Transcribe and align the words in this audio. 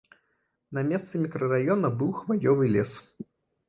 На 0.77 0.85
месцы 0.89 1.13
мікрараёна 1.27 1.95
быў 2.01 2.13
хваёвы 2.25 2.75
лес. 2.79 2.91